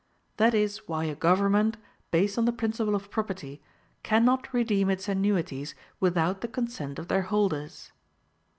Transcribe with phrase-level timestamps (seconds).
[0.37, 1.77] That is why a government,
[2.09, 3.61] based on the principle of property,
[4.01, 7.91] cannot redeem its annuities without the consent of their holders.